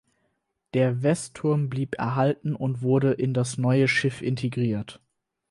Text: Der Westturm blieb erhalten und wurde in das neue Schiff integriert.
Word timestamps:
Der 0.73 1.03
Westturm 1.03 1.69
blieb 1.69 1.93
erhalten 1.99 2.55
und 2.55 2.81
wurde 2.81 3.11
in 3.13 3.35
das 3.35 3.59
neue 3.59 3.87
Schiff 3.87 4.23
integriert. 4.23 4.99